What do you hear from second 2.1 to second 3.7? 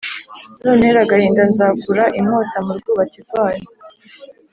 inkota murwubati rwayo